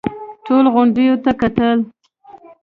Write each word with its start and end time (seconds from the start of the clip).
ټولو 0.45 0.67
غونډيو 0.75 1.15
ته 1.23 1.31
کتل. 1.41 1.77